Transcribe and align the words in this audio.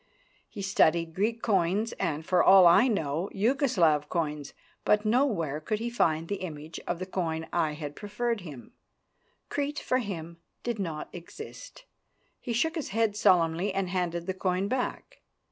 He 0.49 0.63
studied 0.63 1.13
Greek 1.13 1.43
coins 1.43 1.91
and, 1.99 2.25
for 2.25 2.43
all 2.43 2.65
I 2.65 2.87
know, 2.87 3.29
Jugo 3.35 3.67
Slav 3.67 4.09
coins, 4.09 4.55
but 4.83 5.05
nowhere 5.05 5.59
could 5.59 5.77
he 5.77 5.91
find 5.91 6.27
the 6.27 6.37
image 6.41 6.79
of 6.87 6.97
the 6.97 7.05
coin 7.05 7.45
I 7.53 7.73
had 7.73 7.95
proffered 7.95 8.41
him. 8.41 8.73
Crete 9.49 9.77
for 9.77 9.99
him 9.99 10.37
did 10.63 10.79
not 10.79 11.09
exist. 11.13 11.85
He 12.39 12.51
shook 12.51 12.73
his 12.73 12.89
head 12.89 13.15
solemnly 13.15 13.71
and 13.71 13.89
handed 13.89 14.25
the 14.25 14.33
coin 14.33 14.67
back. 14.67 15.21